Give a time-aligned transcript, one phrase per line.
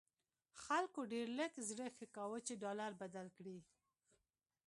[0.63, 3.57] خلکو ډېر لږ زړه ښه کاوه چې ډالر بدل کړي.